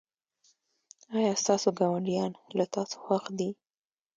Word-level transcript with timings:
ایا 1.15 1.31
ستاسو 1.41 1.69
ګاونډیان 1.79 2.31
له 2.57 2.65
تاسو 2.75 2.95
خوښ 3.03 3.23
دي؟ 3.37 3.49